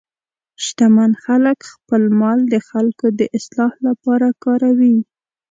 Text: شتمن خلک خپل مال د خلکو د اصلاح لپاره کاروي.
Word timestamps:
شتمن 0.65 1.11
خلک 1.25 1.59
خپل 1.73 2.01
مال 2.19 2.39
د 2.53 2.55
خلکو 2.69 3.05
د 3.19 3.21
اصلاح 3.37 3.71
لپاره 3.87 4.27
کاروي. 4.43 4.95